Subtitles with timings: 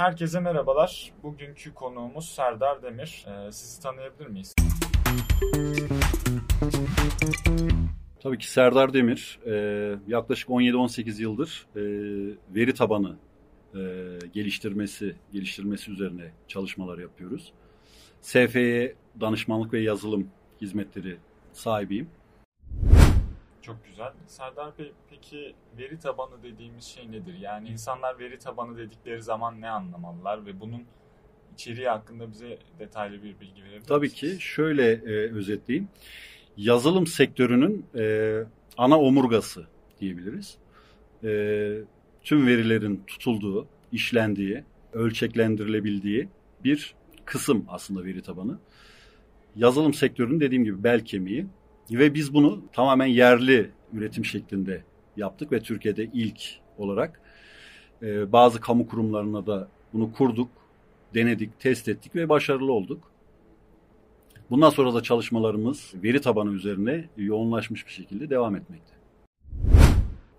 [0.00, 1.12] Herkese merhabalar.
[1.22, 3.26] Bugünkü konuğumuz Serdar Demir.
[3.26, 4.54] Ee, sizi tanıyabilir miyiz?
[8.22, 9.38] Tabii ki Serdar Demir.
[9.46, 9.52] E,
[10.08, 11.80] yaklaşık 17-18 yıldır e,
[12.54, 13.16] veri tabanı
[13.74, 13.78] e,
[14.34, 17.52] geliştirmesi geliştirmesi üzerine çalışmalar yapıyoruz.
[18.20, 20.30] SF'ye danışmanlık ve yazılım
[20.60, 21.16] hizmetleri
[21.52, 22.08] sahibiyim.
[23.70, 24.12] Çok güzel.
[24.26, 27.34] Serdar Bey peki veri tabanı dediğimiz şey nedir?
[27.40, 30.82] Yani insanlar veri tabanı dedikleri zaman ne anlamalılar ve bunun
[31.54, 34.38] içeriği hakkında bize detaylı bir bilgi verebilir Tabii misiniz?
[34.38, 35.88] ki şöyle e, özetleyeyim.
[36.56, 38.34] Yazılım sektörünün e,
[38.76, 39.66] ana omurgası
[40.00, 40.58] diyebiliriz.
[41.24, 41.30] E,
[42.22, 46.28] tüm verilerin tutulduğu, işlendiği, ölçeklendirilebildiği
[46.64, 46.94] bir
[47.24, 48.58] kısım aslında veri tabanı.
[49.56, 51.46] Yazılım sektörünün dediğim gibi bel kemiği
[51.98, 54.84] ve biz bunu tamamen yerli üretim şeklinde
[55.16, 56.42] yaptık ve Türkiye'de ilk
[56.78, 57.20] olarak
[58.02, 60.48] e, bazı kamu kurumlarına da bunu kurduk,
[61.14, 63.10] denedik, test ettik ve başarılı olduk.
[64.50, 68.92] Bundan sonra da çalışmalarımız veri tabanı üzerine yoğunlaşmış bir şekilde devam etmekte.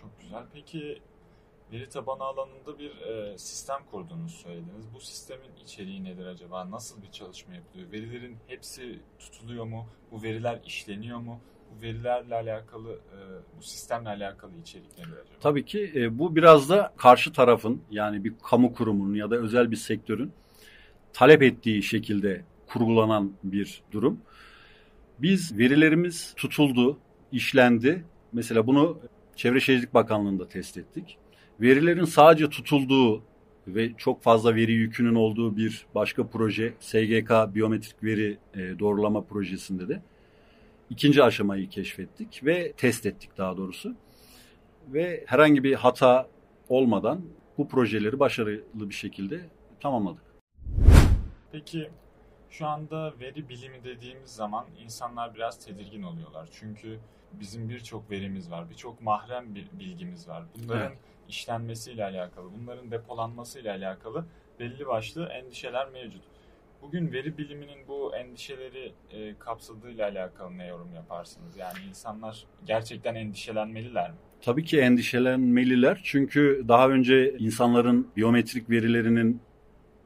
[0.00, 0.42] Çok güzel.
[0.54, 0.98] Peki
[1.72, 4.86] veri tabanı alanında bir e, sistem kurduğunuzu söylediniz.
[4.94, 6.70] Bu sistemin içeriği nedir acaba?
[6.70, 7.92] Nasıl bir çalışma yapılıyor?
[7.92, 9.86] Verilerin hepsi tutuluyor mu?
[10.12, 11.40] Bu veriler işleniyor mu?
[11.70, 13.18] Bu verilerle alakalı, e,
[13.58, 15.38] bu sistemle alakalı içerik nedir acaba?
[15.40, 19.70] Tabii ki e, bu biraz da karşı tarafın yani bir kamu kurumunun ya da özel
[19.70, 20.32] bir sektörün
[21.12, 24.20] talep ettiği şekilde kurgulanan bir durum.
[25.18, 26.98] Biz verilerimiz tutuldu,
[27.32, 28.04] işlendi.
[28.32, 28.98] Mesela bunu
[29.36, 31.18] Çevre Şehircilik Bakanlığı'nda test ettik.
[31.62, 33.22] Verilerin sadece tutulduğu
[33.66, 39.88] ve çok fazla veri yükünün olduğu bir başka proje SGK biyometrik veri e, doğrulama projesinde
[39.88, 40.02] de
[40.90, 43.94] ikinci aşamayı keşfettik ve test ettik daha doğrusu.
[44.92, 46.28] Ve herhangi bir hata
[46.68, 47.20] olmadan
[47.58, 49.40] bu projeleri başarılı bir şekilde
[49.80, 50.24] tamamladık.
[51.52, 51.88] Peki
[52.52, 56.48] şu anda veri bilimi dediğimiz zaman insanlar biraz tedirgin oluyorlar.
[56.52, 56.98] Çünkü
[57.32, 60.44] bizim birçok verimiz var, birçok mahrem bir bilgimiz var.
[60.54, 60.98] Bunların Evet.
[61.28, 64.24] işlenmesiyle alakalı, bunların depolanmasıyla alakalı
[64.60, 66.22] belli başlı endişeler mevcut.
[66.82, 71.56] Bugün veri biliminin bu endişeleri e, kapsadığıyla alakalı ne yorum yaparsınız?
[71.56, 74.16] Yani insanlar gerçekten endişelenmeliler mi?
[74.42, 79.40] Tabii ki endişelenmeliler çünkü daha önce insanların biyometrik verilerinin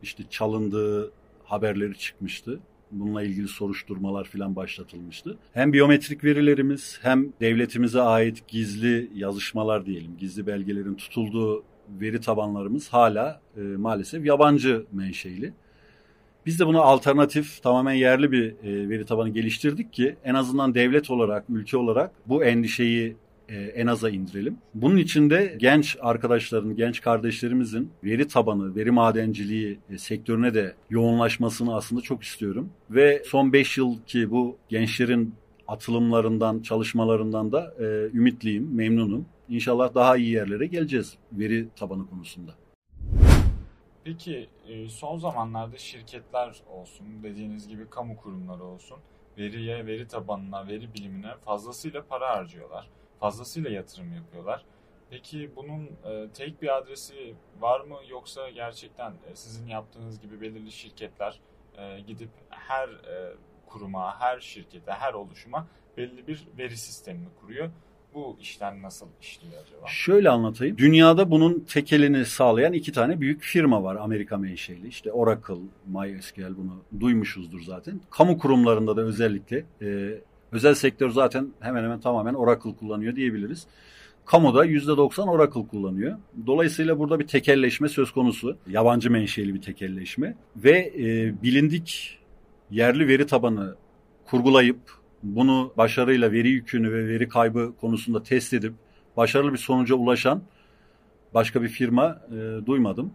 [0.02, 1.12] işte çalındığı
[1.46, 2.60] haberleri çıkmıştı.
[2.90, 5.38] Bununla ilgili soruşturmalar filan başlatılmıştı.
[5.52, 13.40] Hem biyometrik verilerimiz hem devletimize ait gizli yazışmalar diyelim, gizli belgelerin tutulduğu veri tabanlarımız hala
[13.56, 15.52] e, maalesef yabancı menşeili.
[16.46, 21.10] Biz de buna alternatif, tamamen yerli bir e, veri tabanı geliştirdik ki en azından devlet
[21.10, 23.16] olarak, ülke olarak bu endişeyi
[23.48, 24.58] e, en aza indirelim.
[24.74, 31.76] Bunun için de genç arkadaşların, genç kardeşlerimizin veri tabanı, veri madenciliği e, sektörüne de yoğunlaşmasını
[31.76, 32.70] aslında çok istiyorum.
[32.90, 35.34] Ve son 5 yıl ki bu gençlerin
[35.68, 37.84] atılımlarından, çalışmalarından da e,
[38.16, 39.26] ümitliyim, memnunum.
[39.48, 42.54] İnşallah daha iyi yerlere geleceğiz veri tabanı konusunda.
[44.04, 48.96] Peki e, son zamanlarda şirketler olsun, dediğiniz gibi kamu kurumları olsun,
[49.38, 52.88] veriye, veri tabanına, veri bilimine fazlasıyla para harcıyorlar.
[53.20, 54.64] Fazlasıyla yatırım yapıyorlar.
[55.10, 60.72] Peki bunun e, tek bir adresi var mı yoksa gerçekten e, sizin yaptığınız gibi belirli
[60.72, 61.40] şirketler
[61.78, 63.34] e, gidip her e,
[63.66, 65.66] kuruma, her şirkete, her oluşuma
[65.96, 67.70] belli bir veri sistemini kuruyor?
[68.14, 69.86] Bu işlem nasıl işliyor acaba?
[69.86, 70.78] Şöyle anlatayım.
[70.78, 74.88] Dünyada bunun tekelini sağlayan iki tane büyük firma var Amerika menşeli.
[74.88, 75.54] İşte Oracle,
[75.86, 78.00] MySQL bunu duymuşuzdur zaten.
[78.10, 80.18] Kamu kurumlarında da özellikle e,
[80.56, 83.66] özel sektör zaten hemen hemen tamamen Oracle kullanıyor diyebiliriz.
[84.24, 86.18] Kamuda %90 Oracle kullanıyor.
[86.46, 88.56] Dolayısıyla burada bir tekelleşme söz konusu.
[88.68, 90.36] Yabancı menşeli bir tekelleşme.
[90.56, 92.18] Ve e, bilindik
[92.70, 93.74] yerli veri tabanı
[94.24, 94.78] kurgulayıp
[95.22, 98.72] bunu başarıyla veri yükünü ve veri kaybı konusunda test edip
[99.16, 100.42] başarılı bir sonuca ulaşan
[101.34, 103.12] başka bir firma e, duymadım.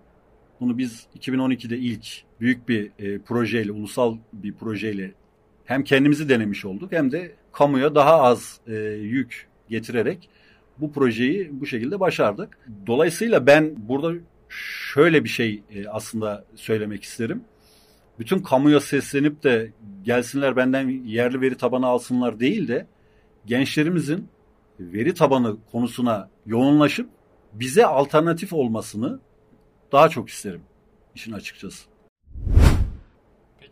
[0.59, 5.11] Bunu biz 2012'de ilk büyük bir e, projeyle, ulusal bir projeyle
[5.65, 10.29] hem kendimizi denemiş olduk hem de kamuya daha az e, yük getirerek
[10.77, 12.57] bu projeyi bu şekilde başardık.
[12.87, 14.13] Dolayısıyla ben burada
[14.93, 17.43] şöyle bir şey e, aslında söylemek isterim.
[18.19, 19.71] Bütün kamuya seslenip de
[20.03, 22.87] gelsinler benden yerli veri tabanı alsınlar değil de
[23.45, 24.27] gençlerimizin
[24.79, 27.09] veri tabanı konusuna yoğunlaşıp
[27.53, 29.19] bize alternatif olmasını
[29.91, 30.61] daha çok isterim
[31.15, 31.90] işin açıkçası.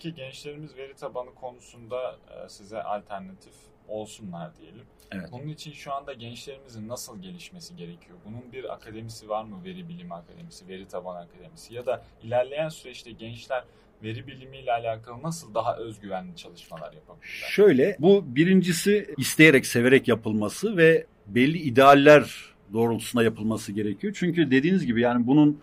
[0.04, 3.54] Peki gençlerimiz veri tabanı konusunda e, size alternatif
[3.88, 4.82] olsunlar diyelim.
[5.12, 5.30] Evet.
[5.32, 8.18] Bunun için şu anda gençlerimizin nasıl gelişmesi gerekiyor?
[8.26, 9.64] Bunun bir akademisi var mı?
[9.66, 13.64] Veri bilimi akademisi, veri taban akademisi ya da ilerleyen süreçte gençler
[14.04, 17.50] veri bilimiyle alakalı nasıl daha özgüvenli çalışmalar yapabilirler?
[17.50, 24.16] Şöyle, bu birincisi isteyerek, severek yapılması ve belli idealler doğrultusunda yapılması gerekiyor.
[24.20, 25.62] Çünkü dediğiniz gibi yani bunun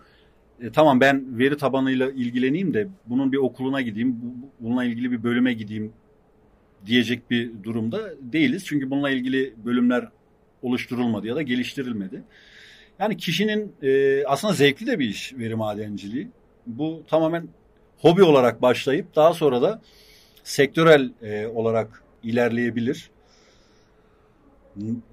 [0.61, 5.23] e, tamam ben veri tabanıyla ilgileneyim de bunun bir okuluna gideyim, bu, bununla ilgili bir
[5.23, 5.93] bölüme gideyim
[6.85, 8.65] diyecek bir durumda değiliz.
[8.65, 10.07] Çünkü bununla ilgili bölümler
[10.61, 12.23] oluşturulmadı ya da geliştirilmedi.
[12.99, 16.27] Yani kişinin e, aslında zevkli de bir iş veri madenciliği.
[16.65, 17.47] Bu tamamen
[17.97, 19.81] hobi olarak başlayıp daha sonra da
[20.43, 23.09] sektörel e, olarak ilerleyebilir.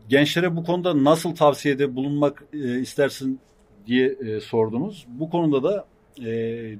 [0.08, 3.40] Gençlere bu konuda nasıl tavsiyede bulunmak e, istersin
[3.86, 5.06] diye e, sordunuz.
[5.08, 5.86] Bu konuda da
[6.18, 6.24] e,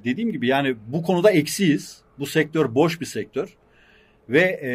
[0.03, 2.01] dediğim gibi yani bu konuda eksiyiz.
[2.19, 3.57] Bu sektör boş bir sektör
[4.29, 4.71] ve e,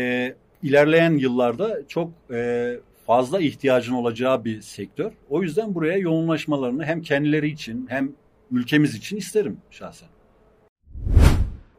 [0.62, 2.72] ilerleyen yıllarda çok e,
[3.06, 5.12] fazla ihtiyacın olacağı bir sektör.
[5.30, 8.12] O yüzden buraya yoğunlaşmalarını hem kendileri için hem
[8.50, 10.08] ülkemiz için isterim şahsen.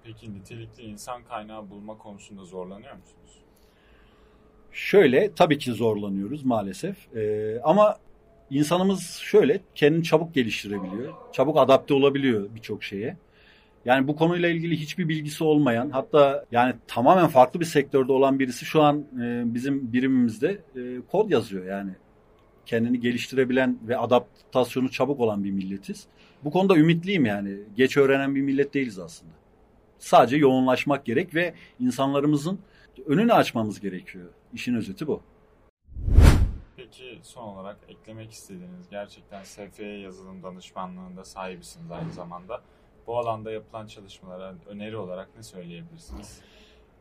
[0.03, 3.41] Peki nitelikli insan kaynağı bulma konusunda zorlanıyor musunuz?
[4.71, 7.15] Şöyle tabii ki zorlanıyoruz maalesef.
[7.15, 7.97] Ee, ama
[8.51, 11.13] insanımız şöyle kendini çabuk geliştirebiliyor.
[11.33, 13.17] Çabuk adapte olabiliyor birçok şeye.
[13.85, 18.65] Yani bu konuyla ilgili hiçbir bilgisi olmayan hatta yani tamamen farklı bir sektörde olan birisi
[18.65, 20.81] şu an e, bizim birimimizde e,
[21.11, 21.91] kod yazıyor yani.
[22.65, 26.07] Kendini geliştirebilen ve adaptasyonu çabuk olan bir milletiz.
[26.43, 27.57] Bu konuda ümitliyim yani.
[27.75, 29.31] Geç öğrenen bir millet değiliz aslında.
[29.99, 32.59] Sadece yoğunlaşmak gerek ve insanlarımızın
[33.05, 34.29] önünü açmamız gerekiyor.
[34.53, 35.21] İşin özeti bu.
[36.81, 42.61] Peki son olarak eklemek istediğiniz gerçekten SFY yazılım danışmanlığında sahibisiniz aynı zamanda.
[43.07, 46.39] Bu alanda yapılan çalışmalara öneri olarak ne söyleyebilirsiniz?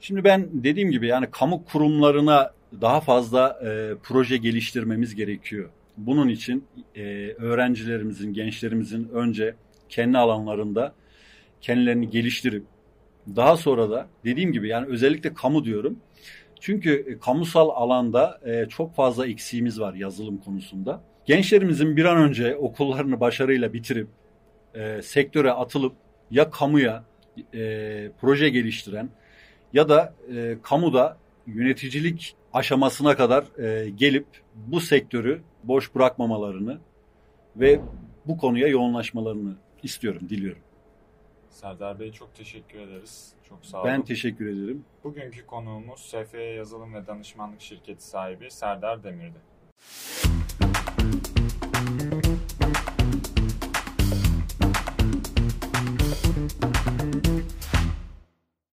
[0.01, 5.71] Şimdi ben dediğim gibi yani kamu kurumlarına daha fazla e, proje geliştirmemiz gerekiyor.
[5.97, 9.55] Bunun için e, öğrencilerimizin, gençlerimizin önce
[9.89, 10.95] kendi alanlarında
[11.61, 12.65] kendilerini geliştirip
[13.37, 15.99] daha sonra da dediğim gibi yani özellikle kamu diyorum.
[16.61, 21.01] Çünkü kamusal alanda e, çok fazla eksiğimiz var yazılım konusunda.
[21.27, 24.09] Gençlerimizin bir an önce okullarını başarıyla bitirip
[24.75, 25.93] e, sektöre atılıp
[26.31, 27.05] ya kamuya
[27.55, 29.11] e, proje geliştiren
[29.73, 31.17] ya da e, kamuda
[31.47, 36.79] yöneticilik aşamasına kadar e, gelip bu sektörü boş bırakmamalarını
[37.57, 37.81] ve
[38.27, 40.63] bu konuya yoğunlaşmalarını istiyorum, diliyorum.
[41.51, 43.33] Serdar Bey çok teşekkür ederiz.
[43.51, 43.89] Çok sağ olun.
[43.89, 44.85] Ben teşekkür ederim.
[45.05, 49.39] Bugünkü konuğumuz SFY Yazılım ve Danışmanlık Şirketi sahibi Serdar Demir'di.